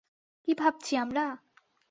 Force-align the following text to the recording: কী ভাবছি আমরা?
কী 0.47 0.51
ভাবছি 0.53 0.93
আমরা? 0.97 1.25